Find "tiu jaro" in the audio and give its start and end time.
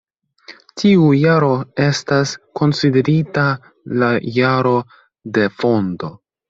0.83-1.49